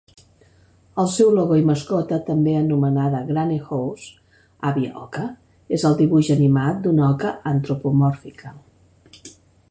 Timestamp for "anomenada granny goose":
2.61-4.07